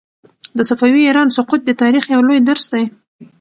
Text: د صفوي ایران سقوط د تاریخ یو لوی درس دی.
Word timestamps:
د 0.57 0.59
صفوي 0.69 1.01
ایران 1.07 1.27
سقوط 1.37 1.61
د 1.65 1.71
تاریخ 1.81 2.03
یو 2.13 2.21
لوی 2.27 2.39
درس 2.49 2.65
دی. 2.73 2.83